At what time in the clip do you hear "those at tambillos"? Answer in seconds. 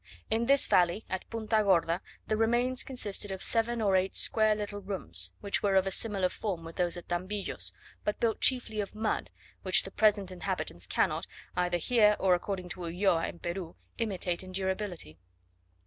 6.77-7.71